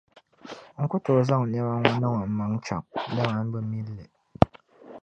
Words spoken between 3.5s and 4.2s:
bi mil’ li.